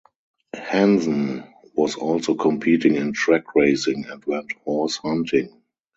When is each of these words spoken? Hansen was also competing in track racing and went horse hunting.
Hansen 0.55 1.43
was 1.75 1.93
also 1.95 2.33
competing 2.33 2.95
in 2.95 3.13
track 3.13 3.53
racing 3.53 4.07
and 4.11 4.25
went 4.25 4.51
horse 4.65 4.97
hunting. 4.97 5.61